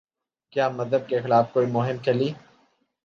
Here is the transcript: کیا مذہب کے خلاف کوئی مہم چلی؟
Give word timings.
کیا 0.53 0.69
مذہب 0.69 1.07
کے 1.09 1.21
خلاف 1.21 1.53
کوئی 1.53 1.67
مہم 1.67 1.97
چلی؟ 2.05 2.29